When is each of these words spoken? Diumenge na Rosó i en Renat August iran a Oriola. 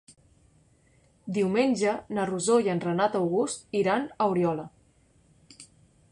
Diumenge 1.35 1.91
na 2.17 2.23
Rosó 2.29 2.57
i 2.67 2.71
en 2.73 2.81
Renat 2.85 3.17
August 3.19 3.77
iran 3.81 4.09
a 4.17 4.27
Oriola. 4.33 4.65